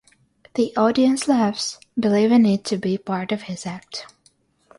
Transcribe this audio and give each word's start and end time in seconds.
The 0.55 0.75
audience 0.75 1.27
laughs, 1.27 1.77
believing 1.95 2.43
it 2.47 2.63
to 2.65 2.77
be 2.77 2.97
part 2.97 3.31
of 3.31 3.43
his 3.43 3.67
act. 3.67 4.07